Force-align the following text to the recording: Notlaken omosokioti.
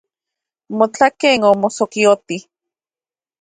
Notlaken 0.77 1.39
omosokioti. 1.51 2.37